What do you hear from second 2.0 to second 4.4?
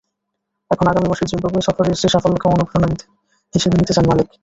সাফল্যকে অনুপ্রেরণা হিসেবে নিতে চান মালিক।